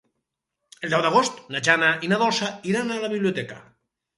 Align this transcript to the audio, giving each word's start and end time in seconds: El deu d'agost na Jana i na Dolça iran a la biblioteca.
El 0.87 0.93
deu 0.95 1.03
d'agost 1.07 1.37
na 1.55 1.61
Jana 1.67 1.91
i 2.07 2.09
na 2.15 2.21
Dolça 2.25 2.51
iran 2.73 2.91
a 2.91 3.01
la 3.05 3.11
biblioteca. 3.17 3.63